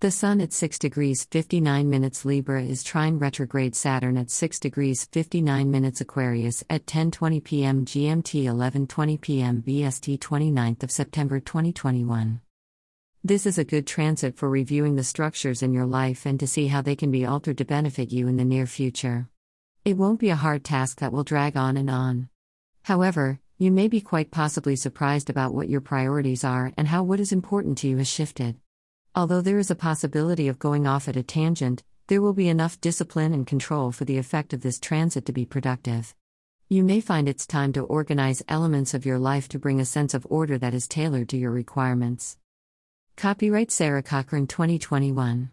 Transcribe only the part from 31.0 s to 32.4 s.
at a tangent, there will